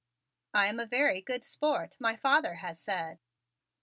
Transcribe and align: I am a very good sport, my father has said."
I 0.55 0.65
am 0.65 0.79
a 0.79 0.87
very 0.87 1.21
good 1.21 1.43
sport, 1.43 1.97
my 1.99 2.15
father 2.15 2.55
has 2.55 2.79
said." 2.79 3.19